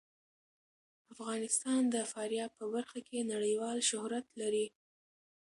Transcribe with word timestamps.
افغانستان 1.13 1.81
د 1.93 1.95
فاریاب 2.11 2.51
په 2.59 2.65
برخه 2.73 2.99
کې 3.07 3.29
نړیوال 3.33 3.77
شهرت 3.89 4.25
لري. 4.41 4.67